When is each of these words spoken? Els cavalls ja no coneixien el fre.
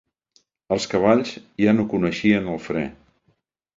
Els 0.75 0.87
cavalls 0.93 1.35
ja 1.65 1.75
no 1.81 1.87
coneixien 1.93 2.53
el 2.55 2.61
fre. 2.69 2.87